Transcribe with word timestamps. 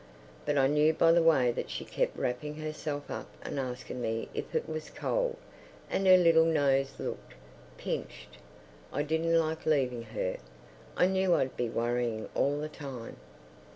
But 0.47 0.57
I 0.57 0.65
knew 0.65 0.93
by 0.93 1.11
the 1.11 1.21
way 1.21 1.51
that 1.51 1.69
she 1.69 1.85
kept 1.85 2.17
wrapping 2.17 2.55
herself 2.55 3.11
up 3.11 3.29
and 3.43 3.59
asking 3.59 4.01
me 4.01 4.29
if 4.33 4.55
it 4.55 4.67
was 4.67 4.89
cold—and 4.89 6.07
her 6.07 6.17
little 6.17 6.43
nose 6.43 6.93
looked... 6.97 7.33
pinched. 7.77 8.39
I 8.91 9.03
didn't 9.03 9.37
like 9.37 9.63
leaving 9.67 10.01
her; 10.01 10.37
I 10.97 11.05
knew 11.05 11.35
I'd 11.35 11.55
be 11.55 11.69
worrying 11.69 12.29
all 12.33 12.59
the 12.59 12.67
time. 12.67 13.17